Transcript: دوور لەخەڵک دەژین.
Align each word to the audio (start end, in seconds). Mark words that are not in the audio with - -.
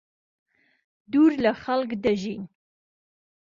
دوور 1.11 1.31
لەخەڵک 1.43 1.89
دەژین. 2.03 2.41